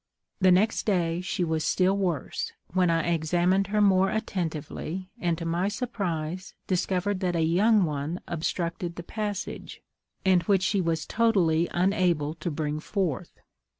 [0.39, 5.45] The next day she was still worse, when I examined her more attentively, and, to
[5.45, 9.83] my surprise, discovered that a young one obstructed the passage,
[10.25, 13.39] and which she was totally unable to bring forth.